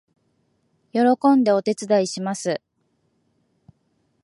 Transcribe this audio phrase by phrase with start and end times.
[0.93, 1.01] 喜
[1.35, 2.59] んでお手伝いします